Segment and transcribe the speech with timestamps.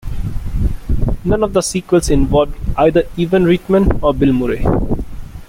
[1.25, 4.65] None of the sequels involved either Ivan Reitman or Bill Murray.